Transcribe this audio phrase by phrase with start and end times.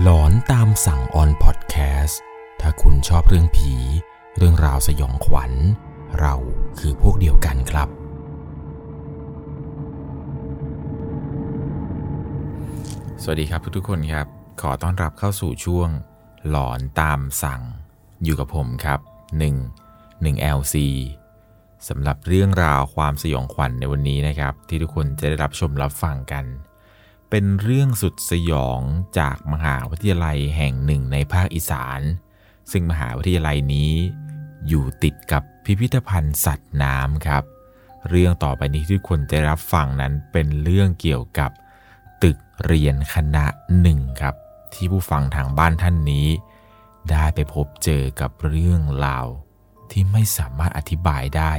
[0.00, 2.20] หลอนตามสั่งออนพอดแคสต์
[2.60, 3.74] ถ้าคุณชอบเรื่องผี
[4.36, 5.52] เรื่องราวสยองขวัญ
[6.20, 6.34] เรา
[6.78, 7.88] คือพวกเดียวกันครับ
[13.22, 14.26] สวัสดีครับทุกๆคนครับ
[14.62, 15.88] ขอต้อนรับเข้าสู่ช่วง
[16.48, 17.62] หลอนตามสั่ง
[18.24, 19.00] อยู่กับผมครับ
[19.80, 20.74] 1 1 LC
[21.88, 26.46] สำหรับเรื่องราวความสยองขวัญในวันนี้นะครับ ที่ทุกคนจะได้รับชมรับฟังกัน
[27.34, 28.80] เป็นเรื่องสุดสยอง
[29.18, 32.00] จากมหาวิทยาลัยแห่งหนึ่งในภาคอีสาน
[32.70, 33.92] ซึ่งมหาวิทยาลัยนี้
[34.68, 37.44] อยู่ติดกับพิพิธภัณฑ์สัตว์น้ำครับ
[38.08, 41.50] เรื่องต่อไปนี้ที่คนจะรับฟังนั้นเป็นเรื่องเกี่ยวกับ
[42.22, 43.44] ตึกเรียนคณะ
[43.80, 44.34] หนึ่งครับ
[44.74, 46.28] ที่ผู้ฟังทางบ้านท่านนี้
[47.10, 49.26] ได้ไปพบเจอกับเรื่องราว
[49.90, 51.52] ที่ไม่สามารถอธิบายได้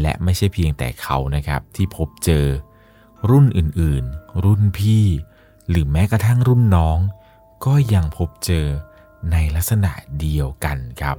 [0.00, 2.46] และไม่ใช่เพียงแต่เขานะครับที่พบเจอ
[3.30, 5.04] รุ่นอื่นๆ รุ่นพี่
[5.70, 6.98] หรือแม้กระทั่งรุ่นน้อง
[7.64, 8.66] ก็ยังพบเจอ
[9.32, 11.16] ในลักษณะเดียวกันครับ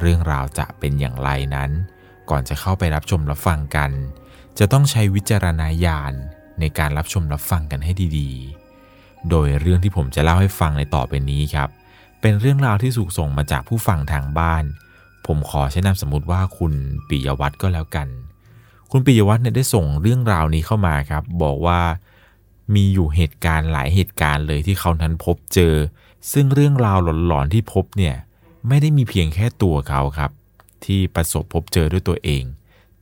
[0.00, 1.70] เรื่องราวจะเป็นอย่างไรนั้น
[2.30, 3.90] ก่อนจะเข้าไปรับชมรับฟังกัน
[4.58, 6.12] จะต้องใช้วิจารณญาณ
[6.60, 11.68] ในการรับชมรับฟังกันให้ดีๆ โดยเรื่องที่ผมจะเล่าให้ฟังในต่อไปนี้ครับ
[12.20, 14.64] เป็นเรื่องราวที่ถูกส่งมาจากผู้ฟังทางบ้าน
[15.26, 16.72] ผมขอใช้นามสมมติว่าคุณ
[17.08, 18.08] ปิยวัฒน์ก็แล้วกัน
[18.90, 21.80] คุณปิยวัฒน์เนี่ยได้ส่งเรื่องราวนี้เข้ามาครับ บอกว่า
[22.74, 25.74] มีอยู่เหตุการณ์หลายเหตุการณ์เลยที่เขานั้นพบเจอ
[26.32, 28.14] ซึ่งเรื่องราวหลอนๆที่พบเนี่ย
[28.68, 30.30] ไม่ได้มีเพียงแค่ตัวเขาครับ
[30.84, 32.44] ที่ประสบพบเจอด้วยตัวเอง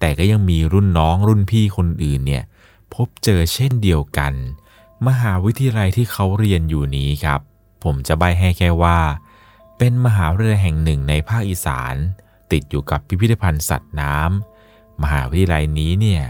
[0.01, 2.45] แต่ก็ยังมีรุ่นน้องรุ่นพี่คนอื่นเนี่ย
[2.95, 4.33] พบเจอเช่นเดียวกัน
[5.07, 7.41] มหาวิทยาลัยที่เขาเรียนอยู่นี้ครับ
[7.85, 8.99] ผมจะใบให้แค่ว่า
[9.79, 11.95] เป็นมหาวิทยาลัยแห่งหนึ่งในภาคอีสาน
[12.53, 16.23] ติดอยู่กับพิพิธภัณฑ์สัตว์น้ำมหาวิทยาลัยนี้เนี่ย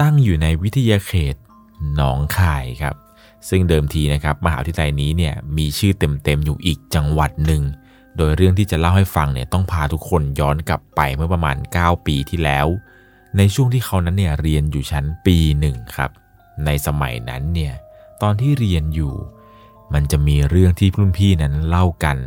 [0.00, 1.36] ตั้งอยู่ในวิทยาเขต
[1.94, 2.94] หนองคายครับ
[3.48, 7.62] ซึ่งเดิมทีนะครับมหาวิทยาลัยนี้เนี่ยมีชื่อเต็มๆอยู่อีกจังหวัดหนึ่ง
[8.16, 12.66] โดยเรื่องที่จะเล่าให้ฟังเนี่ยต้องพาทุกคนย้อนกลับไปเมื่อประมาณ 9 ปีที่แล้ว
[13.36, 16.10] ในช่วงที่เขานั้นเนี่ยเรียนอยู่ชั้นปีหนึ่งครับ
[16.64, 17.74] ในสมัยนั้นเนี่ย
[18.22, 19.14] ตอนที่เรียนอยู่
[19.94, 22.18] มันจะมีเรื่องที่รุ่นพี่นั้นเล่ากัน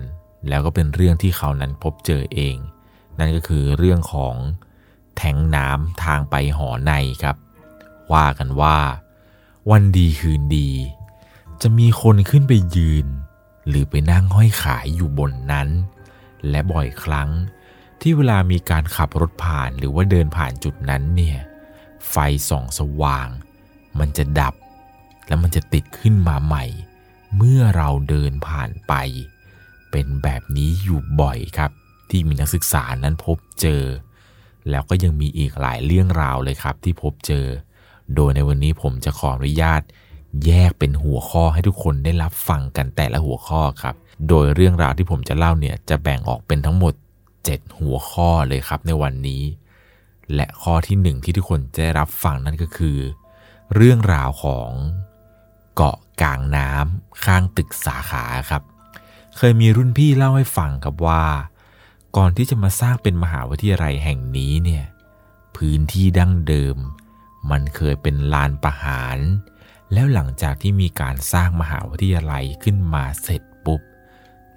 [0.47, 2.55] แล้วก็เป็นเรื่องที่เขานั้นพบเจอเอง
[3.19, 4.35] นั่นก็คือเรื่องของ
[5.17, 7.35] แทงน้ำทางไปหอในครับ
[8.13, 8.77] ว่ากันว่า
[9.71, 10.69] วันดีคืนดี
[11.61, 13.07] จะมีคนขึ้นไปยืน
[13.67, 15.69] หรือไปนั่งห้อยขายอยู่บนนั้น
[16.49, 17.29] และบ่อยครั้ง
[18.01, 21.39] ที่เวลามีการขับรถผ่านหรือว่าเดินผ่านจุดนั้นเนี่ย
[22.09, 22.15] ไฟ
[22.49, 23.29] ส่องสว่าง
[23.99, 24.53] มันจะดับ
[25.27, 26.65] แล้วมันจะติดขึ้นมาใหม่
[27.35, 28.93] เมื่อเราเดินผ่านไป
[29.91, 31.71] เป็นแบบนี้อยู่บ่อยครับ
[32.09, 33.83] ที่มีนักศึกษานั้นพบเจอ
[34.69, 37.45] แล้วก็ยังมีอีกหลายเรื่องราวเลยครับที่พบเจอ
[38.15, 39.81] โดยในวันนี้ผมจะขออนุญาต
[40.45, 43.95] แยกเป็นหัวข้อให้ทุกคนได้รับฟังกันแต่ละหัวข้อครับ
[44.27, 46.93] โดยเรื่องราวที่ผมจะเล่าเนี่ยจะแบ่งออกเป็นทั้งหมด
[47.35, 49.43] 7 หัวข้อเลยครับในวันนี้
[50.35, 52.97] และข้อที่หนึ่งที่ทุกคนจะได้รับฟังนั่นก็คือ
[53.75, 54.69] เรื่องราวของ
[55.75, 58.63] เกาะกลางน้ำข้างตึกสาขาครับ
[59.37, 61.23] เคยมีรุ่นพี่เล่าให้ฟังครับว่า
[62.17, 64.85] ก่อนที่จะมาสร้างเป็นมหาวิทยาลัยแห่งนี้เนี่ย
[65.55, 66.77] พื้นที่ดั้งเดิม
[67.51, 69.17] มันเคยเป็นลานประหาร
[69.93, 73.81] แล้วหลังจากที่มีการสร้างมหาวิทยาลัยขึ้นมาเสร็จปุ๊บ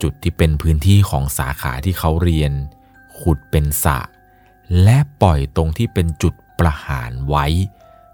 [0.03, 2.53] จุดที่เป็นพื้นที่ของสาขาที่เขาเรียน
[3.21, 3.99] ขุดเป็นสระ
[4.83, 7.47] และปล่อยตรงที่เป็นจุดประหารไว้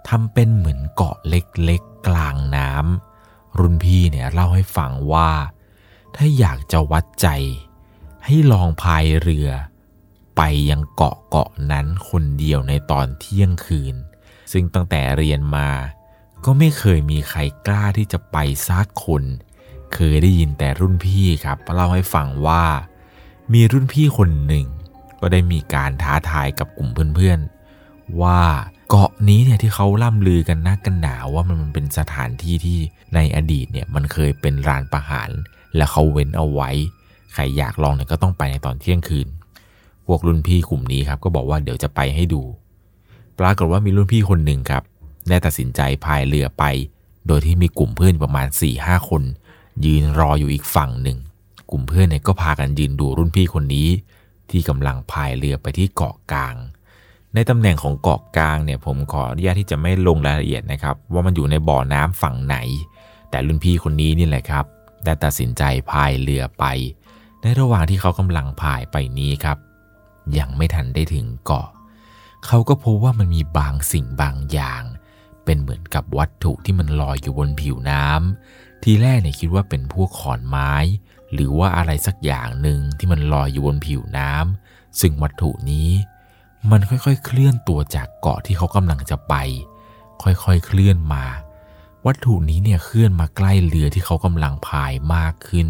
[0.09, 5.31] ทำเป็นเหมือนเกาะเล็กๆกลางน้ำรุ่นพี่เนี่ยเล่าให้ฟังว่า
[6.17, 7.29] ถ้าอยากจะวัดใจ
[8.25, 9.49] ให้ลองพายเรือ
[10.37, 13.95] ไปยังเกาะเกาะนั้นคนเดียวในตอนเที่ยงคืน
[14.53, 15.69] ซึ่งตั้งแต่เรียนมา
[16.45, 18.37] ก็ไม่เคยมีใครกล้าที่จะไป
[18.69, 19.25] ซักคน
[19.95, 22.65] เคยได้ยินแต่รุ่นพี่ครับเล่าให้ฟังว่า
[23.53, 24.67] มีรุ่นพี่คนหนึ่ง
[25.21, 28.41] ก็ได้มีการท้าทายกับกลุ่มเพื่อนๆ ว่า
[28.89, 32.79] เกาะนี้เนี่ยที่เขาล่ำลือกันนักกันหนาว่ามันเป็นสถานที่ที่
[33.15, 35.31] ในอดีตเนี่ยมันเคยเป็นลานประหาร
[35.77, 36.71] และเขาเว้นเอาไว้
[37.35, 39.29] ใครอยากลองเนี่ยก็ต้องไปในตอนเที่ยงคืน
[40.07, 42.43] พวกรุ่นพี่กลุ่มนี้ครับก็บอกว่าเดี๋ยวจะไปให้ดู
[43.39, 44.83] ปรากฏว่ามีรุ่นพี่คนหนึ่งครับ
[45.29, 46.65] ได้ตัดสินใจพายเรือไป
[47.27, 49.23] โดยที่มีกลุ่มเพื่อนประมาณ4ี่ห้าคน
[49.85, 51.19] ยืนรออยู่อีกฝั่งหนึ่ง
[51.71, 53.89] กลุ่มเพื่อนเนี่ยก็พากันยืนดูรุ่นพี่คนนี้
[54.51, 56.55] ที่กำลังพายเรือไปที่เกาะกลาง
[57.35, 62.57] ในตำแหน่งของเกาะกลางเนี่ยผมขออนุญาตที่จะไม่ลงรายละเอียดนะครับ ว่ามันอยู่ในบ่อน้ำฝั่งไหน
[63.31, 64.65] แต่รุ่นพี่คนนี้นี่แหละครับ
[65.05, 66.65] ได้ตัดสินใจพายเรือไป
[67.41, 69.59] ในระหว่างที่เขากำลังพายไปนี้ครับ
[70.39, 71.67] ยังไม่ทันได้ถึงเกาะ
[72.49, 80.73] เขาก็พบว่ามันมีบางสิ่งบางอย่างเเป็นเหมือนกับวัตถุที่มันลอยอยู่บนผิวน้ำทีแรกเนี่ยคิดว่าเป็นพวกขอนไม้
[81.33, 85.91] หรือว่าอะไรสักอย่างหนึ่งที่มันลอยอยู่บนผิวน้ำซึ่งวัตถุนี้
[86.71, 89.35] มันค่อยๆ เคลื่อนตัวจากเกาะที่เขากำลังจะไป
[90.23, 91.25] ค่อยๆ เคลื่อนมา
[92.07, 95.69] วัตถุนี้เนี่ยเคลื่อนมาใกล้เรือที่เขากำลังพายมากขึ้น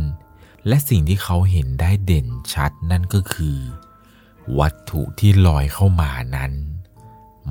[0.66, 3.58] และสิ่งที่เขาเห็นได้เด่นชัดนั่นก็คือ
[4.58, 6.52] วัตถุที่ลอยเข้ามานั้น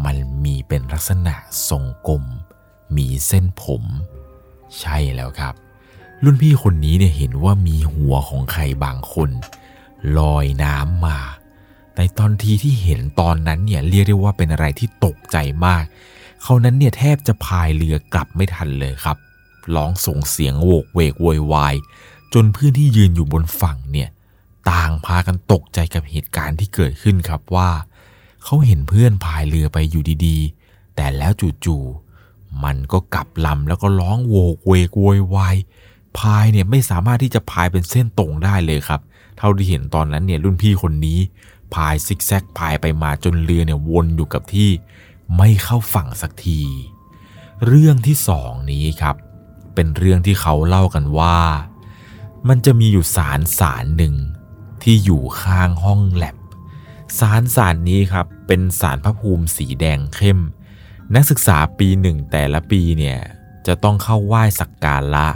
[0.05, 1.35] มันมีเป็นลักษณะ
[1.69, 2.23] ทรงกลม
[2.95, 3.83] มีเส้นผม
[4.79, 5.53] ใช่แล้วครับ
[6.23, 9.29] รุ่นพี่คนนี้เนี่ยเห็นว่ามีหัวของใครบางคน
[10.17, 11.19] ลอยน้ำมา
[11.95, 15.83] ในตอนทีที่เห็นตอนนั้นเนี่ยเรียกได้ว่าเป็นอะไรที่ตกใจมาก
[16.43, 19.17] เขานั้นเนี่ยแทบจะพายเรือกลับไม่ทันเลยครับ
[19.75, 21.75] ร้องส่งเสียงโวกเวกโวยวาย
[22.33, 24.09] จนเพื่อนที่ยืนอยู่บนฝั่งเนี่ย
[24.69, 27.69] ต่างพากันตกใจกับเหตุการณ์ที่เกิดขึ้นครับว่า
[28.43, 31.31] เขาเห็นเพื่อนพายเรือไปอยู่ดีๆ แต่แล้ว
[31.65, 35.57] จู่ๆมันก็กลับลำแล้วก็ร้องโวกเวกโวยวาย
[36.17, 39.01] พายเนี่ยไม่สามารถที่จะพายเป็นเส้นตรงได้เลยครับ
[39.37, 41.19] เท่าที่เห็นตอนนั้นเนี่ยรุ่นพี่คนนี้
[41.73, 44.69] พายซิกแซกพายไปมาจนเรือเนี่ยวนอยู่กับที่
[45.37, 46.61] ไม่เข้าฝั่งสักที
[47.65, 49.15] เรื่องที่สองนี้ครับ
[49.73, 51.37] เป็นเรื่องที่เขาเล่ากันว่า
[52.47, 54.15] มันจะมีอยู่สารสารหนึ่ง
[54.89, 56.37] ที่อยู่ข้างห้องแลบ
[57.19, 60.39] สารสารนี้ครับเป็นสารพระภูมิสีแดงเข้ม
[61.15, 63.19] นักศึกษาปีหนึ่งแต่ละปีเนี่ย
[63.67, 65.27] จะต้องเข้าไหว้สักการะ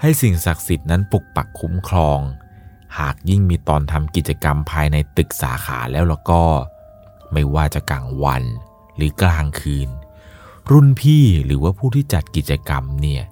[0.00, 2.20] ให้สิ่งศักดิ์สิทธิ์นั้นปกปักคุ้มครอง
[2.98, 6.42] หากยิ่งมีตอนทำกิจกรรมภายในตึกสาขาแล้วแล้วก็
[7.32, 8.42] ไม่ว่าจะกลางวัน
[8.96, 9.88] หรือกลางคืน
[10.70, 13.22] รุ่นพี่หรือว่าผู้ที่จัดกิจกรรมเนี่ย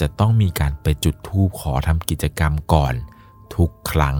[0.00, 2.94] จะต้องมีการไปจุดธูปขอทำกิจกรรมก่อน
[3.54, 4.18] ทุกครั้ง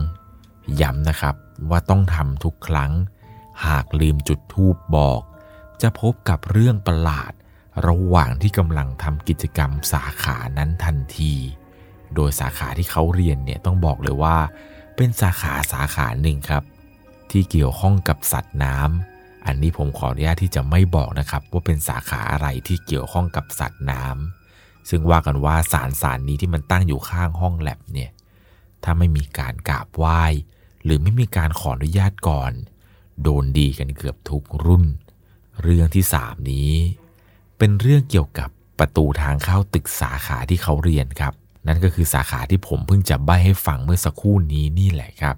[0.81, 1.35] ย้ำนะครับ
[1.69, 2.91] ว่าต้องทำทุกครั้ง
[3.65, 5.21] หากลืมจุดธูปบอก
[5.81, 7.31] จะพบกับเรื่องประหลาด
[7.87, 11.33] ระหว่างที่กำลังทำกิจกรรมสาขานั้นทันที
[12.15, 14.37] โดยสาขาที่เขาเรียนเนี่ยต้องบอกเลยว่า
[14.95, 16.63] เป็นสาขาสาขาหนึ่งครับ
[17.31, 28.11] ที่เกี่ยวข้องกับสัตว์น้ำอันนี้ผมขออนุญาตที่จะไม่บอกนะครับ ว่าเป็นสาขาอะไรที่เกี่ยวข้องกับสัตว์น้ำซึ่งว่ากันว่าสารสารนี้ที่มันตั้งอยู่ข้างห้องแลบเนี่ย
[28.83, 30.23] ถ้าไม่มีการกราบไหว้
[30.83, 32.51] หรือไม่มีการขออนุญาตก่อน
[33.23, 34.85] โดนดีกันเกือบทุกรุ่น
[35.61, 36.71] เรื่องที่สามนี้
[37.57, 38.49] เป็นเรื่องเกี่ยวกับ
[38.79, 41.33] ประตูทางเข้าตึกสาขาที่เขาเรียนครับ
[41.67, 45.35] นั่นก็คือสาขาที่ผมเพิ่งจะใบให้ฟังเมื่อสักครู่นี้นี่แหละครับ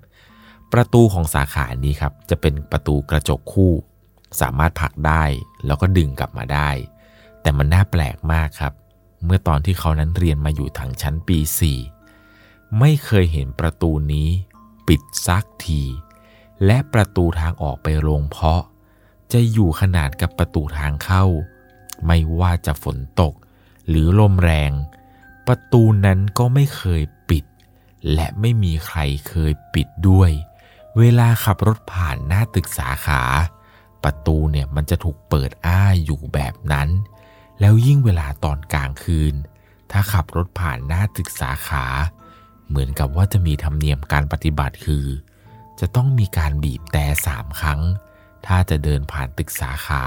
[0.74, 3.74] ประตูของสาขานี้ครับ จะเป็นประตูกระจกคู่
[4.42, 5.24] สามารถผลักได้
[5.66, 6.70] แล้วก็ดึงกลับมาได้
[7.42, 8.74] แต่มันน่าแปลกมากครับ
[9.26, 11.95] เมื่อตอนที่เขานั้นเรียนมาอยู่ทางชั้นปี4
[12.80, 14.30] ไม่เคยเห็นประตูนี้
[14.88, 15.84] ปิดซักที
[16.66, 18.64] และประตูทางออกไปโรงเพาะ
[19.34, 21.26] จะอยู่ขนาดกับประตูทางเข้า
[22.06, 23.34] ไม่ว่าจะฝนตก
[23.88, 24.72] หรือลมแรง
[25.48, 27.46] ประตูนั้นก็ไม่เคยปิด
[28.14, 29.00] และไม่มีใคร
[29.30, 30.32] เคยปิดด้วย
[30.98, 33.24] เวลาขับรถผ่านหน้าตึกสาขา
[34.04, 36.90] ประตูเนี่ยมันจะถูกเปิดอ้าอยู่แบบนั้น
[37.60, 39.36] แล้วยิ่งเวลาตอนกลางคืน
[39.92, 41.86] ถ้าขับรถผ่านหน้าตึกสาขา
[42.70, 45.06] เหมือนกับว่าจะมีธรรมเนียมการปฏิบัติคือ
[45.80, 47.82] จะต้องมีการบีบแต่สามครั้ง
[48.46, 50.04] ถ้าจะเดินผ่านตึกสาขา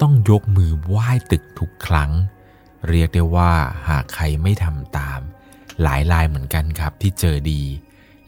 [0.00, 2.10] ต้องยกมือไหว้ตึกทุกครั้ง
[2.88, 3.52] เรียกได้ว่า
[3.88, 5.20] หากใครไม่ทำตาม
[5.82, 7.62] หลายรายเหมือนกันครับที่เจอดี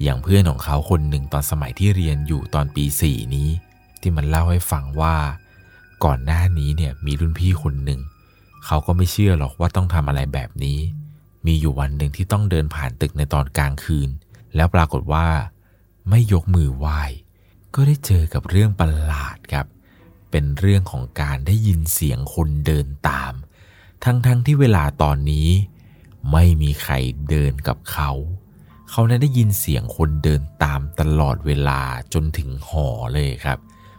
[0.03, 3.49] อย่างเพื่อนของเขาคนหนึ่งตอนสมัยที่เรียนอยู่ตอนปีสี่นี้
[4.01, 5.17] ที่มันเล่าให้ฟังว่า
[6.05, 8.01] ก่อนหน้านี้เนี่ยมีรุ่นพี่คนหนึ่ง
[8.67, 10.79] เขาก็ไม่เชื่อหรอกว่าต้องทำอะไรแบบนี้
[11.47, 14.09] มีอยู่วันหนึ่งที่ต้องเดินผ่านตึกในตอนกลางคืน
[14.55, 15.27] แล้วปรากฏว่า
[16.11, 17.03] ไม่ยกมือไหว้
[17.75, 19.67] ก็ได้เจอกับเรื่องประหลาดครับ
[20.31, 23.33] เป็นเรื่องของการได้ยินเสียงคนเดินตาม
[24.05, 25.49] ทั้งๆทที่เวลาตอนนี้
[26.33, 26.95] ไม่มีใคร
[27.31, 28.11] เดินกับเขา
[28.91, 31.81] เขานั้นได้ยินเสียงคนเดินตามตลอดเวลา
[32.15, 33.59] จนถึงหอเลยครับ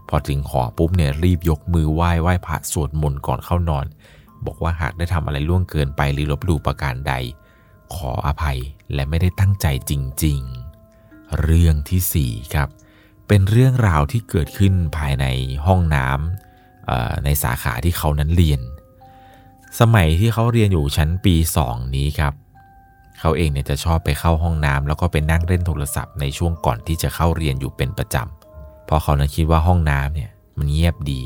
[0.09, 3.85] พอถึงหอปุ๊บเนี่ยรีบยกมือไหว้ไหว้พระสวดมนต์ก่อนเข้านอน
[4.47, 7.13] บอกว่าหากได้ทำอะไรล่วงเกินไปหรือลบหลู่ประการใด
[7.95, 8.59] ขออภัย
[8.93, 9.91] และไม่ได้ตั้งใจจ
[10.23, 10.39] ริง
[10.87, 12.69] ๆ เรื่องที่ 4 ครับ
[13.27, 15.25] เป็นเรื่องราวที่เกิดขึ้นภายใน
[15.65, 18.61] ห้องน้ำในสาขาที่เขานั้นเรียน
[19.79, 21.35] สมัยที่เขาเรียนอยู่ชั้นปี
[21.67, 22.33] 2 นี้ครับ
[23.19, 31.21] เขาเองเนี่ยจะชอบไปเข้าห้องน้ำแล้วก็ไปนั่งเล่นโทรศัพท์ในช่วงก่อนที่จะเข้าเรียนอยู่เป็นประจำเพราะเขานั้นคิดว่าห้องน้ำเนี่ยมันเงียบดี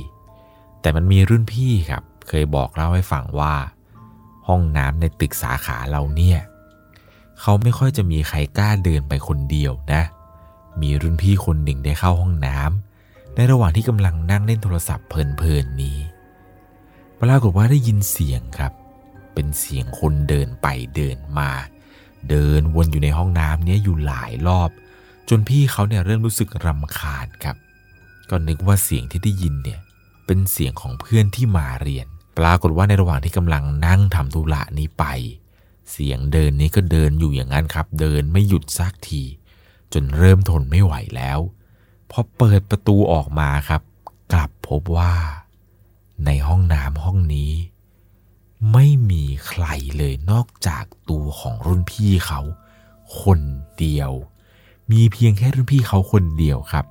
[0.82, 3.56] แต่มันมีรุ่นพี่ครับ เคยบอกเล่าให้ฟังว่า
[4.48, 6.40] ห้องน้ำในตึกสาขาเราเนี่ย
[7.42, 10.02] เขาไม่ค่อยจะมีใครกล้าเดินไปคนเดียวนะ
[10.82, 16.00] มีรุ่นพี่คนหนึ่งได้เข้าห้องน้ำในระหว่างที่กำลังนั่งเล่นโทรศัพท์เพลินๆนี้
[17.22, 18.74] ปรากฏว่าได้ยินเสียงครับ
[19.34, 21.52] เป็นเสียงคนเดินไปเดินมา
[22.30, 24.70] เดินวนอยู่ในห้องน้ำเนี้ยอยู่หลายรอบ
[25.30, 27.56] จนพี่เขาเนี่ยเริ่มรู้สึกรำคาญครับ
[28.30, 29.80] ก็นึกว่าเสียงที่ได้ยินเนี่ย
[30.26, 32.08] เป็นเสียงของเพื่อนที่มาเรียน
[32.40, 35.06] ปรากฏว่าในระหว่างที่กำลังนั่งทำธุระนี้ไป
[35.92, 39.24] เสียงเดินนี้ก็เดินอยู่อย่างนั้นครับ เดินไม่หยุดสักที
[39.94, 41.40] จนเริ่มทนไม่ไหวแล้ว
[42.12, 43.82] พอเปิดประตูออกมาครับ
[44.34, 45.14] กลับพบว่า
[46.26, 47.52] ในห้องน้ำห้องนี้
[48.74, 49.66] ไม่มีใคร
[49.98, 52.42] เลยนอกจากตัวของรุ่นพี่เขา
[53.22, 53.40] คน
[53.80, 54.12] เดียว
[54.92, 56.86] มีเพียงแค่รุ่นพี่เขาคนเดียวครับ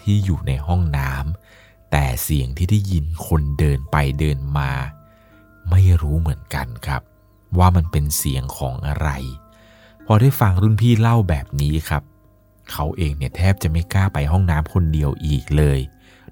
[0.00, 1.41] ที่อยู่ในห้องน้ำ
[1.92, 4.70] แต่เสียงที่ได้ยินคนเดินไปเดินมา
[5.70, 7.02] ไม่รู้เหมือนกันครับ
[7.58, 9.08] ว่ามันเป็นเสียงของอะไร
[10.06, 12.02] พอได้ฟังรุ่นพี่เล่าแบบนี้ครับ
[12.70, 15.78] เขาเองเนี่ยแทบจะไม่กล้าไปห้องน้ำคนเดียวอีกเลย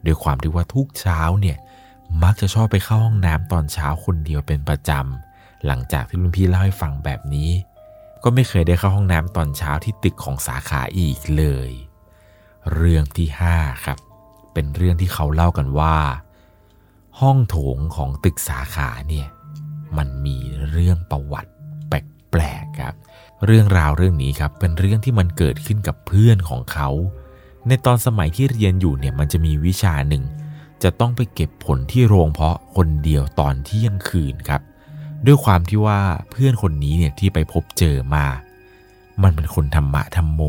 [0.02, 1.56] โดยความที่ว่าทุกเช้าเนี่ย
[2.22, 7.50] มักจะชอบไปเข้าห้องน้ำตอนเช้าคนเดียวเป็นประจำหลังจากที่รุ่นพี่เล่าให้ฟังแบบนี้
[8.22, 11.70] ก็ไม่เคยได้เข้าห้องน้ำตอนเช้าที่ตึกของสาขาอีกเลย
[12.74, 13.98] เรื่องที่ 5 ครับ
[14.52, 15.96] เป็นเรื่องที่เขาเล่ากันว่า
[17.20, 19.28] ห้องโถงของตึกสาขาเนี่ย
[19.96, 20.36] มันมี
[20.70, 21.50] เรื่องประวัติ
[21.88, 22.94] แปลกๆครับ
[23.46, 26.88] เรื่องราวเรื่องนี้ครับเป็นเรื่องที่มันเกิดขึ้นกับเพื่อนของเขา
[27.66, 30.24] ในตอนสมัยที่เรียนอยู่เนี่ยมันจะมีวิชาหนึ่ง
[30.82, 34.62] จะต้องไปเก็บผลที่โรงเพาะคนเดียวตอนเที่ยงคืนครับ
[35.26, 38.26] ด้วยความที่ว่าเพื่อนคนนี้เนี่ยที่ไปพบเจอมา
[39.22, 40.40] มันเป็นคนธรรมะธรรมโม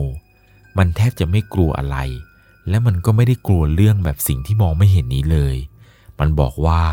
[0.77, 1.97] มันแทบจะไม่กลัวอะไร
[2.69, 5.55] และมันก็ไม่ได้กลัวเรื่องแบบสิ่งที่มองไม่เห็นนี้เลย
[6.19, 6.83] มันบอกว่า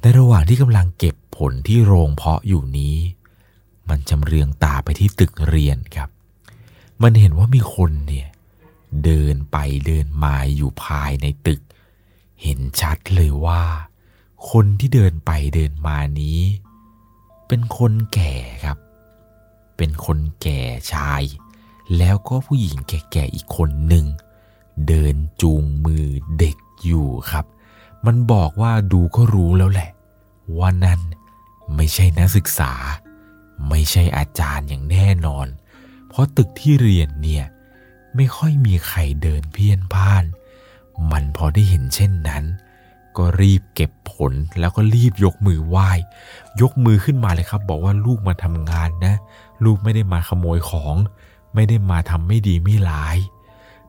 [0.00, 2.96] ในระหว่างที่กำลังเก็บผลที่โรงเพาะอยู่นี้
[3.88, 6.08] มันจำเรืองตาไปที่ตึกเรียนครับ
[7.02, 8.28] มันเห็นว่ามีคนเนี่ย
[9.04, 11.60] เดินไปเดินมาอยู่ภายในตึก
[12.42, 13.62] เห็นชัดเลยว่า
[14.50, 16.40] คนที่เดินไปเดินมานี้
[17.48, 18.78] เป็นคนแก่ครับ
[19.76, 20.60] เป็นคนแก่
[20.92, 21.22] ชาย
[21.98, 24.06] แล้วก็ผู้หญิงแก่ๆอีกคนหนึ่ง
[24.88, 26.06] เดินจูงมือ
[26.38, 27.44] เด็กอยู่ครับ
[28.06, 29.90] มันบอกว่าดูก็รู้แล้วแหละ
[30.58, 31.00] ว่านั่น
[31.74, 32.72] ไม่ใช่นักศึกษา
[33.68, 35.46] ไม่ใช่อาจารย์อย่างแน่นอน
[36.08, 37.44] เพราะตึกที่เรียนเนี่ย
[38.16, 40.24] ไม่ค่อยมีใครเดินเพี้ยนพ่าน
[41.10, 42.44] มันพอได้เห็นเช่นนั้น
[43.16, 45.90] ก็รีบเก็บผลแล้วก็รีบยกมือไหว้
[46.60, 49.14] ยกมือขึ้นมาเลยครับ บอกว่าลูกมาทำงานนะ
[49.64, 50.94] ลูกไม่ได้มาขโมยของ
[51.54, 53.16] ไม่ได้มาทำไม่ดีไม่ร้าย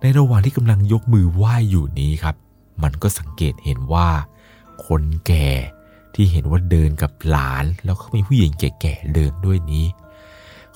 [0.02, 2.36] ในระหว่างที่กำลังยกมือไหว้อยู่นี้ครับ
[2.84, 4.10] มันก็สังเกตเห็นว่า
[4.86, 5.50] คนแก่
[6.14, 9.86] ที่เห็นว่าเดินกับหลาน แล้วก็มีผู้หญิงแก่ๆเดินด้วยนี้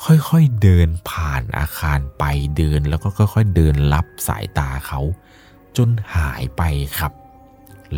[0.03, 2.23] ค่อยๆเดินผ่านอาคารไป
[2.57, 4.99] เดินแล้วก็ค่อย ๆ เดินลับสายตาเขา
[5.77, 6.61] จนหายไป
[6.97, 7.11] ครับ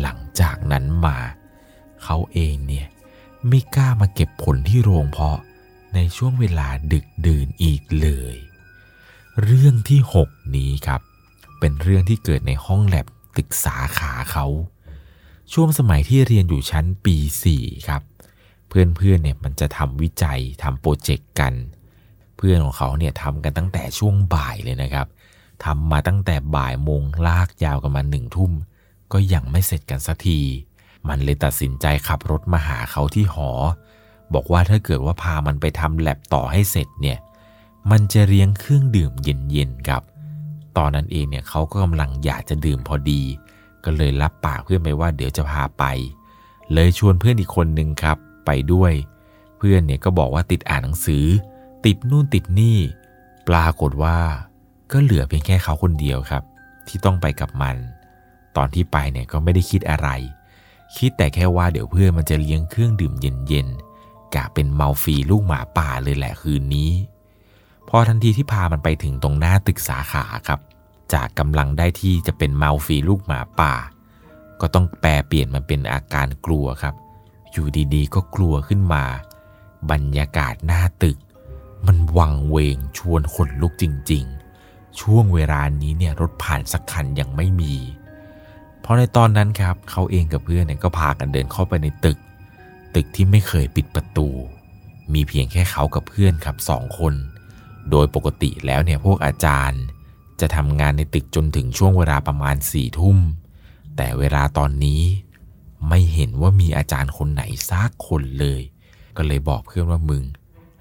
[0.00, 1.18] หลังจากนั้นมา
[2.04, 2.86] เขาเองเนี่ย
[3.48, 5.38] ไม่กล้ามาเก็บผลที่โรงเพาะ
[5.94, 8.36] ในช่วงเวลาดึกดื่นอีกเลย
[9.42, 11.00] เรื่องที่ 6 นี้ครับ
[11.66, 13.06] เป็นเรื่องที่เกิดในห้องแลบ
[13.36, 14.46] ตึกสาขาเขา
[15.52, 17.16] ช่วงสมัยที่เรียนอยู่ชั้นปี
[17.52, 18.02] 4 ครับ
[18.68, 21.54] เพื่อนๆเนี่ยมันจะทำวิจัยทำโปรเจกต์กัน
[22.36, 25.06] เพื่อนของเขาเนี่ยทำกันตั้งแต่ช่วงบ่ายเลยนะครับ
[25.64, 28.52] ทำมาตั้งแต่บ่ายโมงลากยาวกันมาหนึ่งทุ่ม
[29.12, 30.40] ก็ยังไม่เสร็จกันสักที
[31.08, 33.50] มันเลยตัดสินใจขับรถมาหาเขาที่หอ
[34.34, 37.18] บอกว่าถ้าเกิดว่าพามันไปทำแลบต่อให้เสร็จเนี่ย
[37.90, 40.04] มันจะเลี้ยงเครื่องดื่มเย็นๆครับ
[40.78, 43.22] ตอนนั้นเองเนี่ยเขาก็กำลังอยากจะดื่มพอดี
[43.84, 45.84] ก็เลยรับปากเพื่อนไปว่าเดี๋ยวจะพาไป
[46.72, 48.16] เลยชวนเพื่อนอีกคนนึงครับ
[48.46, 48.92] ไปด้วย
[49.58, 51.24] เพื่อนเนี่ยก็บอกว่าติดอ่านหนังสือ
[51.86, 52.78] ติดนู่นติดนี่
[53.48, 54.18] ปรากฏว่า
[54.92, 56.42] ก็เหลือเพียงแค่เขาคนเดียวครับ
[56.86, 57.76] ที่ต้องไปกับมัน
[58.56, 60.08] ตอนที่ไปเนี่ยก็ไม่ได้คิดอะไร
[60.96, 66.90] คิดแต่แค่ว่าเดี๋ยวเพื่อนมันจะเลี้ยงเครื่องดื่มเย็นๆกะเป็นเมาฟรีลูกหมาป่าเลยแหละคืนนี้
[67.96, 70.60] อทันทีที่พามันไปถึงตรงหน้าตึกสาขาครับ
[71.14, 73.74] จากกำลังได้ที่จะเป็นเมาฟีลูกหมาป่า
[74.60, 76.94] ก็ต้องแปลเปลี่ยนมันเป็นอาการกลัวครับ
[77.52, 79.04] อยู่ดีๆ ก็กลัวขึ้นมา
[79.90, 81.18] บรรยากาศหน้าตึก
[81.86, 84.24] มันวังเวงชวนขนลุกจริง
[84.62, 87.74] ๆ ช่วงเวลานี้เนี่ยรถผ่านสักคันยังไม่มี
[88.80, 92.18] เพราะในตอนนั้นครับเขาเองกับเพื่อนเนี่ยก็พากันเดินเข้าไปในตึก
[92.94, 94.28] ตึกที่ไม่เคยปิดประตู
[95.14, 97.14] มีเพียงแค่เขากับเพื่อนครับสองคน
[97.90, 99.82] โดยปกติแล้วเนี่ยพวกอาจารย์
[100.40, 103.18] จะทำงานในตึกจนถึงช่วงเวลาประมาณสี่ทุ่ม
[103.96, 105.02] แต่เวลาตอนนี้
[105.88, 108.62] ไม่เห็นว่ามีอาจารย์คนไหนซักคนเลย
[109.16, 110.24] ก็เลยบอกเพื่อนว่ามึง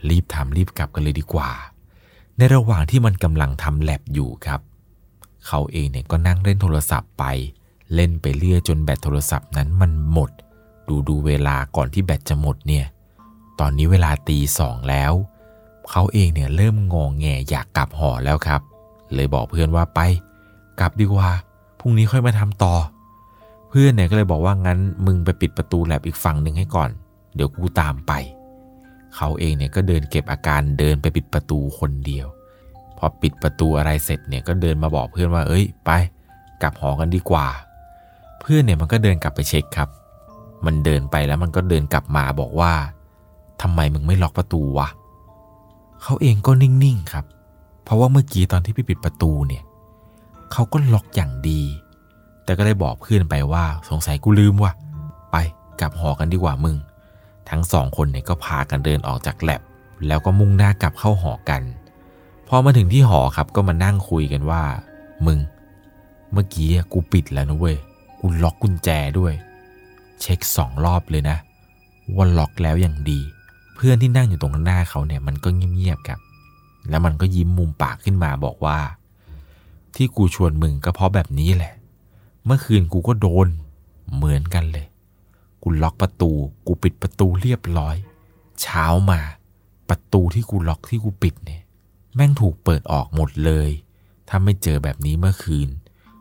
[0.09, 1.51] รีบทำรีบกลับกันเลยดีกว่า
[2.37, 4.61] ในระหว่างที่มันกำลังทำแลบอยู่ครับ
[5.47, 7.23] เขาเองเนี่ยก็นั่งเล่นโทรศัพท์ไป
[7.93, 10.31] เล่นไปเรื่อยจนแบตโทรศัพท์นั้นมันหมด
[10.87, 12.85] ดูดูเวลาก่อนที่แบตจะหมดเนี่ย
[13.59, 15.13] ตอนนี้เวลาตีสองแล้ว
[15.91, 18.61] เขาเองเนี่ยเริ่มงองแงอยากกลับหอแล้วครับ
[19.13, 19.99] เลยบอกเพื่อนว่าไป
[20.79, 21.29] กลับดีกว่า
[21.79, 22.75] พรุ่งนี้ค่อยมาทำต่อ
[23.69, 26.89] เพื่อนเนี่ยก็เลยบอกว่างั้นมึงไปปิดประตูแลบอีกฝั่งหนึ่งให้ก่อน
[27.35, 28.11] เดี๋ยวกูตามไป
[29.15, 32.27] เขาเองเนี่ยก็เดินเก็บอาการเดินไปปิดประตูคนเดียว
[32.97, 35.89] พอปิดประตูอะไรเสร็จเนี่ยก็เดินมาบอกเพื่อนว่า เอ้ย ไป
[36.61, 37.47] กลับหอกันดีกว่า
[38.39, 39.89] เพื่อนเนี่ยมันก็เดินกลับไปเช็คครับ
[40.65, 42.73] มันเดินไปแล้วมันก็เดินกลับมาบอกว่า
[43.61, 44.87] ทำไมมึงไม่ล็อกประตูวะ
[46.03, 47.25] เขาเองก็นิ่งๆครับ
[47.83, 49.63] เพราะว่าเมื่อกี้ตอนที่ไปปิดประตูเนี่ย
[50.51, 51.61] เขาก็ล็อกอย่างดี
[52.43, 54.73] แต่ก็ได้บอกเพื่อนไปว่าสงสัยกูลืมว่ะ
[55.31, 55.35] ไป
[55.79, 56.77] กลับหอกันดีกว่ามึง
[57.49, 59.61] ทั้งสองคนเนี่ยก็พากันเดินออกจากแลบ
[60.07, 61.61] แล้วก็มุ่งหน้ากลับเข้าหอกัน
[62.47, 64.63] พอมาถึงที่หอครับก็มานั่งคุยกันว่า
[65.25, 65.39] มึง
[66.31, 67.77] เมื่อกี้กูปิดแล้วนะเว้ย
[68.19, 69.33] กูล็อกกุญแจด้วย
[70.21, 71.37] เช็คสองรอบเลยนะ
[72.15, 73.19] ว่าล็อกแล้วอย่างดี
[73.85, 76.19] พื่อนที่นั่งอยู่ตรงหน้าเขาเนี่ยมันก็เงียบๆครับ
[76.89, 78.79] แล้วมันก็ยิ้มมุมปากขึ้นมาบอกว่า
[79.95, 81.73] ที่กูชวนมึงก็เพราะแบบนี้แหละ
[82.45, 83.47] เมื่อคืนกูก็โดน
[84.15, 84.85] เหมือนกันเลย
[85.63, 86.31] กูล็อกประตู
[86.67, 87.95] กูปิดประตูเรียบร้อย
[88.61, 89.19] เช้ามา
[89.89, 91.61] ประตูที่กูล็อกที่กูปิดเนี่ย
[92.15, 93.69] แม่งถูกเปิดออกหมดเลย
[94.29, 95.69] ถ้าไม่เจอแบบนี้เมื่อคืน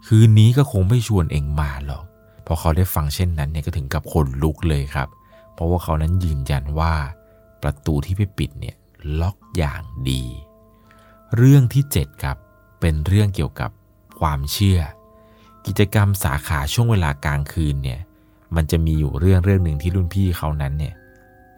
[0.06, 2.04] คืนนี้ก็คงไม่ชวนเองมาหรอก
[2.46, 5.08] พอเขาได้ฟังเช่นนั้นเนี่ยก็ถึงกับขนลุกเลยครับ
[5.54, 6.94] เพราะว่าเขานั้นยืนยันว่า
[7.62, 8.76] ประตูที่ไปปิดเนี่ย
[9.20, 10.24] ล็อกอย่างดี
[11.36, 12.36] เรื่องที่ 7 ครับ
[12.80, 13.70] เป็นเรื่องเกี่ยวกับ
[14.20, 14.80] ความเชื่อ
[15.66, 18.00] กิจกรรมสาขาช่วงเวลากลางคืนเนี่ย
[18.56, 20.94] มันจะมีอยู่เรื่องเรื่องหนึ่งที่รุ่นพี่เขานั้นเนี่ย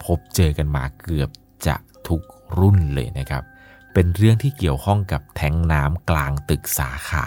[0.04, 1.30] พบเจอกันมาเกือบ
[1.66, 1.76] จะ
[2.08, 2.22] ทุก
[2.58, 3.42] รุ่นเลยนะครับ
[3.92, 7.26] เป็นเรื่องที่เกี่ยวข้องกับแทงน้ำกลางตึกสาขา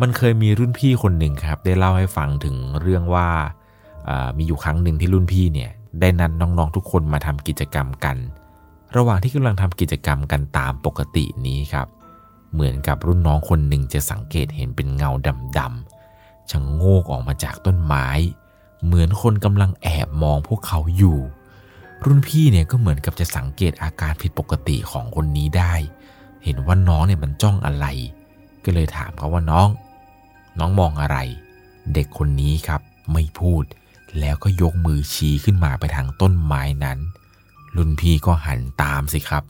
[0.00, 3.28] มันเคยมีรุ่นพี่คนหนึ่งครับ ได้เล่าให้ฟังถึงเรื่องว่า
[4.38, 8.16] มีอยู่ครั้งหนึ่งที่รุ่นพี่เนี่ย ได้นัดนน้องๆทุกคนมาทำกิจกรรมกัน
[8.96, 11.88] ระหว่างที่กำลังทำกิจกรรมกันตามปกตินี้ครับ
[12.52, 15.10] เหมือนกับรุ่นน้องคนหนึ่งจะสังเกตเห็นเป็นเงา
[15.58, 18.08] ดำๆชะโงกออกมาจากต้นไม้
[18.84, 21.18] เหมือนคนกำลังแอบมองพวกเขาอยู่
[22.04, 25.74] รุ่นพี่เนี่ยก็เหมือนกับจะสังเกตอาการผิดปกติของคนนี้ได้
[26.44, 27.86] เห็นว่าน้องเนี่ยมันจ้องอะไร
[28.64, 29.68] ก็เลยถามเขาว่าน้อง
[30.58, 31.18] น้องมองอะไร
[31.94, 32.80] เด็กคนนี้ครับ
[33.12, 33.64] ไม่พูด
[34.20, 36.98] แล้วก็ยกมือชี้ขึ้นมาไปทางต้นไม้นั้น
[37.76, 39.44] รุ่นพี่ก็หันตามสิครับ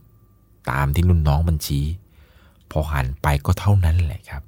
[0.70, 1.84] ตามที่รุ่นน้องมันชี้
[2.70, 4.42] พอหันไปก็เท่านั้นแหละครับ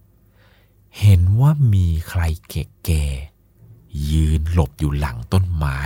[1.01, 5.81] เห็นว่ามีใครเก่ๆยืนหลบอยู่หลังต้นไม้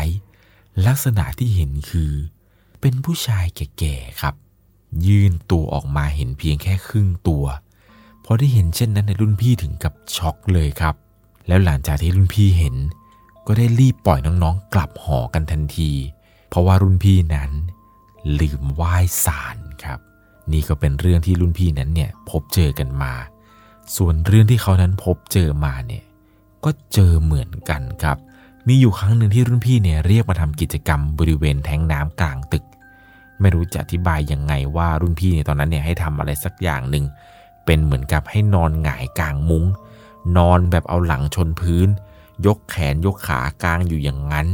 [0.86, 2.12] ลักษณะที่เห็นคือ
[2.80, 4.34] เป็นผู้ชายแก่ๆครับ
[5.06, 7.44] ยืนตัวออกมาเห็นเพียงแค่ครึ่งตัว
[8.24, 10.94] พอได้เห็นเช่นนั้นในรุ่นพี่ถึงกับช็อกเลยครับ
[11.46, 12.74] แล้วหลังจากที่รุ่นพี่เห็น
[13.46, 15.90] ก็ได้รีบปล่อยน้องๆ กลับหอกันทันที
[16.48, 17.50] เพราะว่ารุ่นพี่นั้น
[18.40, 19.98] ลืมไหว้สารครับ
[20.52, 23.12] นี่ก็เป็นเรื่องที่รุ่นพี่นั้นเนี่ยพบเจอกันมา
[23.96, 26.04] ส่วนเรื่องที่เขานั้นพบเจอมาเนี่ย
[26.64, 28.18] ก็เจอเหมือนกันครับ
[28.68, 32.64] มีอยู่ครั้งหนึ่งที่รุ่นพี่เนี่ยเรียกมาทำกิจกรรมบริเวณแทงน้ำกลางตึก
[33.40, 37.04] ไม่รู้จะอธิบายยังไงว่ารุ่นพี่เนี่ยตอนนั้นเนี่ยให้ทำอะไรสักอย่างหนึ่ง
[37.64, 39.64] เป็นเหมือนกับให้นอนหงายกลางมุง้ง
[40.36, 41.88] นอนแบบเอาหลังชนพื้น
[42.46, 44.48] ยกแขนยกขากลางอยู่อย่างนั้น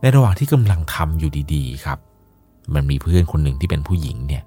[0.00, 1.98] ในระหว่างที่กำลังทำอยู่ดีๆ ครับ
[2.74, 4.42] มันมีเพื่อนคนหนึ่งที่เป็นผู้หญิงเนี่ย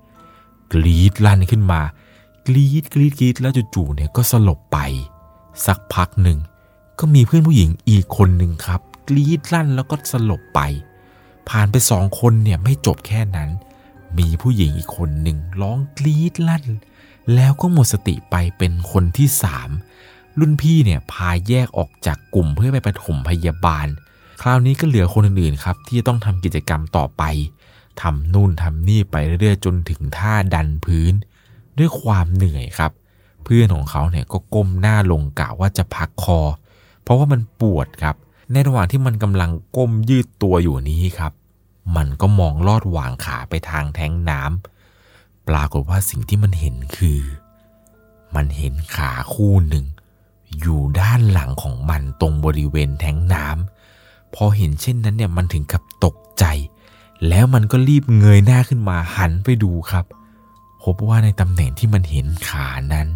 [0.73, 1.81] กรีดลั่นขึ้นมา
[2.47, 4.79] กรีดกรีดกรีดแล้วจู่ๆเนี่ยก็สลบไป
[5.65, 6.39] สักพักหนึ่ง
[6.99, 10.59] ก็มีเพื่อนผู้หญิงอีกคนหนึ่งครับ กรีดลั่นแล้วก็สลบไป
[11.49, 13.49] ผ่านไปสองคนเนี่ยไม่จบแค่นั้น
[14.17, 16.65] มีผู้หญิงอีกคนหนึ่งร้องกรีดลั่น
[17.35, 19.69] แล้วก็หมดสติไปเป็นคนที่สาม
[20.39, 23.87] รุ่นพี่เนี่ยพาแยกออกจากกลุ่มเพื่อไปปฐมพยาบาล
[24.41, 27.23] คราวนี้ก็เหลือคนอื่นๆครับ ที่จะต้องทำกิจกรรมต่อไป
[28.01, 31.13] ทำนู่นทำนี่ไปเรื่อยๆจนถึงท่าดันพื้น
[31.77, 32.91] ด้วยความเหนื่อยครับ
[33.43, 36.39] เพื่อนของเขาเนี่ยก็ก้มหน้าลงกะว่าจะพักคอ
[37.03, 38.15] เพราะว่ามันปวดครับ
[38.51, 41.33] ในระหว่างที่มันกำลังก้มยืดตัวอยู่นี้ครับ
[41.95, 47.21] มันก็มองลอดหว่างขาไปทางแท้งน้ำปรากฏว่าสิ่งที่มันเห็นคือ
[48.35, 49.85] มันเห็นขาคู่หนึ่ง
[50.59, 56.45] อยู่ด้านหลังของมันตรงบริเวณแทงน้ำพอเห็นเช่นนั้นเนี่ยมันถึงกับตกใจ
[57.27, 60.05] แล้วมันก็รีบเงยหน้าขึ้นมาหันไปดูครับ
[60.83, 63.07] พบว่าในตำแหน่งที่มันเห็นขานั้น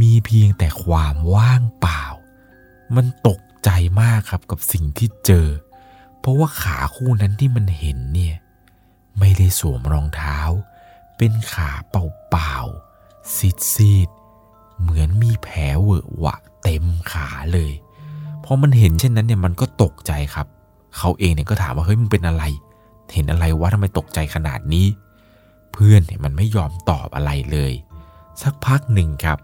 [0.00, 2.02] มีเพียงแต่ความว่างเปล่า
[2.96, 5.48] มันตกใจมากครับกับสิ่งที่เจอ
[6.18, 8.36] เพราะว่าขาคู่นั้นที่มันเห็นเนี่ย
[9.18, 10.38] ไม่ได้สวมรองเท้า
[11.16, 14.08] เป็นขาเปล่าๆซีด
[14.80, 17.72] เหมือนมีแผลเวอะหวะเต็มขาเลย
[18.44, 20.46] พอมันเห็นเช่นนั้นเนี่ยมันก็ตกใจครับ
[20.96, 22.44] เขาเองเนี่ยก็ถามว่าเฮ้ยมึงเป็นอะไร
[23.14, 24.86] เห็นอะไรวะทำไมตกใจขนาดนี้
[25.72, 27.72] เพื่อนเนี่ยมันไม่ยอมตอบอะไรเลย
[28.42, 29.38] สักพักหนึ่งครับ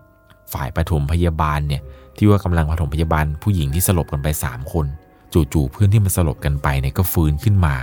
[0.52, 1.82] ฝ่ายปฐมพยาบาลเนี่ย
[2.16, 4.86] ที่ว่ากำลังปฐมพยาบาลผู้หญิงที่สลบกันไปสามคน
[5.32, 7.74] จู่ๆเพื่อนที่มันสลบกันไปเนี่ยก็ฟื้นขึ้นมา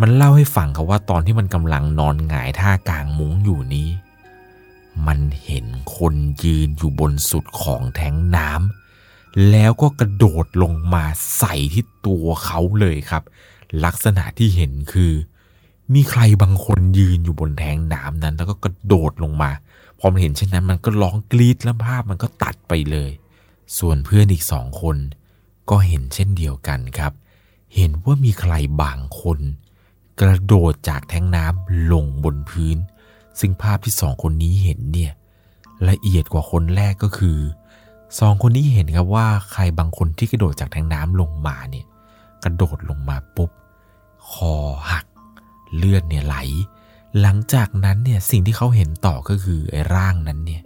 [0.00, 3.88] มันเล่าให้ฟังครับว่าตอนที่มันกำลังนอนหงายท่ากลางมุ้งอยู่นี้
[5.06, 11.04] มันเห็นคนยืนอยู่บนสุดของแทงน้ำแล้วก็กระโดดลงมา
[11.38, 13.22] ใส่ที่ตัวเขาเลยครับ
[13.84, 15.12] ลักษณะที่เห็นคือ
[15.94, 19.50] มีใครบางคนยืนอยู่บนแทงน้ำนั้น แล้วก็กระโดดลงมา
[19.98, 23.10] พอมันเห็นเช่นนั้นมันก็ร้องกรีดแล้วภาพมันก็ตัดไปเลย
[23.78, 24.96] ส่วนเพื่อนอีกสองคน
[25.70, 27.12] ก็เห็นเช่นเดียวกันครับ
[27.74, 28.52] เห็นว่ามีใคร
[28.82, 29.38] บางคน
[30.20, 32.76] กระโดดจากแทงน้ำลงบนพื้น
[33.40, 35.12] ซึ่งภาพที่สองคนนี้เห็นเนี่ย
[35.88, 37.38] ละเอียดกว่าคนแรกก็คือ
[38.18, 41.86] สองคนนี้เห็นครับว่าใครบางคนที่กระโดดจากแทงน้ำลงมาเนี่ย
[42.44, 43.50] กระโดดลงมาปุ๊บ
[44.30, 44.54] คอ
[44.90, 45.06] หัก
[45.76, 46.36] เลือดเนี่ยไหล
[47.20, 50.62] หลังจากนั้นเนี่ยสิ่งที่เขาเห็นต่อก็คือไอ้ร่างนั้นเนี่ย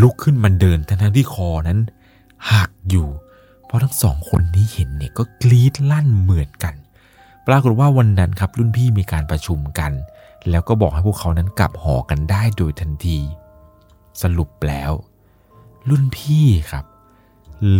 [0.00, 1.78] ลุกขึ้นมาเดินทั้งที่คอนั้น
[2.52, 3.08] หักอยู่
[3.66, 6.74] เพราะทั้งสองคนนี้เห็นเนี่ยก็กรีดลั่นเหมือนกัน
[7.46, 9.92] ปรากฏว่าวันนั้นครับรุ่นพี่มีการประชุมกัน
[10.50, 13.18] แล้วก็บอกให้พวกเขานั้นกลับหอกันได้โดยทันที
[14.22, 14.92] สรุปแล้ว
[15.88, 16.84] รุ่นพี่ครับ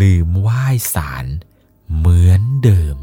[0.00, 1.26] ลืมไหว้สาร
[1.96, 2.96] เหมือนเดิม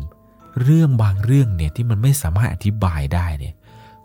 [0.62, 3.56] เรื่องบางเรื่องเนี่ยที่มันไม่สามารถอธิบายได้เนี่ย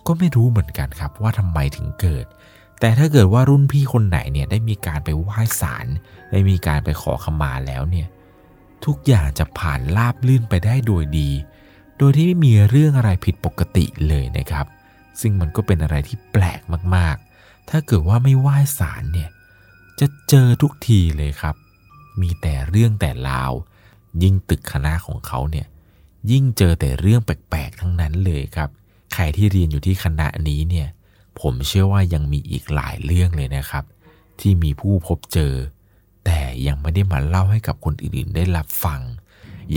[0.06, 2.26] ก็ไม่รู้เหมือนกันครับว่าทำไมถึงเกิด
[2.80, 5.86] แต่ถ้าเกิดว่ารุ่นพี่คนไหนเนี่ยได้มีการไปไหว้ศาล
[6.30, 8.08] ได้มีการไปขอขมาแล้วเนี่ย
[8.84, 11.30] ทุกอย่างจะผ่านราบลื่นไปได้โดยดี
[11.98, 14.66] โดยที่ไม่มีเรื่องอะไรผิดปกติเลยนะครับ
[15.20, 16.60] ซึ่งมันก็เป็นอะไรที่แปลก
[16.96, 19.30] มากๆ ถ้าเกิดว่าไม่ไหว้ศาลเนี่ย
[20.00, 21.54] จะเจอทุกทีเลยครับ
[22.20, 23.52] มีแต่เรื่องแต่ราว
[24.22, 25.66] ยิ่งตึกคณะของเขาเนี่ย
[26.30, 28.70] ยิ่งเจอแต่เรื่องแปลกๆ ทั้งนั้นเลยครับ
[29.14, 30.88] ใครที่เรียนอยู่ที่คณะนี้เนี่ย
[31.40, 33.84] ผมเชื่อว่ายังมีอีกหลายเรื่องเลยนะครับ
[34.40, 35.54] ที่มีผู้พบเจอ
[36.24, 39.00] แต่ยังไม่ได้มาเล่าให้กับคนอื่นๆ ได้รับฟัง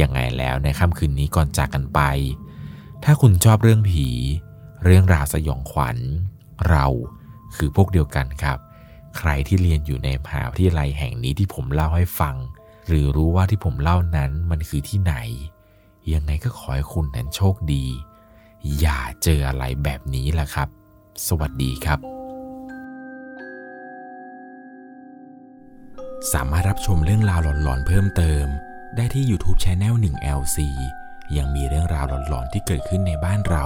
[0.02, 2.00] ยังไงแล้วในค่ำคืนนี้ก่อนจากกันไป
[3.04, 4.08] ถ้าคุณชอบเรื่องผี
[4.86, 5.98] เรื่องราวสยองขวัญ
[6.70, 6.86] เรา
[7.56, 8.58] คือพวกเดียวกันครับ
[9.18, 12.36] ใครที่เรียนอยู่ในมหาวิทยาลัยแห่งนี้ที่ผมเล่าให้ฟัง
[12.88, 15.16] หรือรู้ว่าที่ผมเล่านั้นมันคือที่ไหน
[16.14, 17.86] ยังไงก็ขอให้คุณนั้นโชคดี
[18.80, 20.68] อย่าเจออะไรแบบนี้ล่ะครับ
[21.28, 22.00] สวัสดีครับ
[26.34, 28.46] สามารถรับชมเรื่องราวหลอนๆเพิ่มเติม
[28.96, 30.58] ได้ที่ YouTube Channel 1 LC
[31.38, 33.66] ยังมีเรื่องราวหลอนๆที่เกิดขึ้นในบ้านเรา